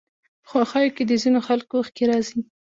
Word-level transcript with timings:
په 0.43 0.47
خوښيو 0.49 0.95
کې 0.95 1.03
د 1.05 1.11
ځينو 1.21 1.39
خلکو 1.47 1.73
اوښکې 1.77 2.03
راځي. 2.11 2.39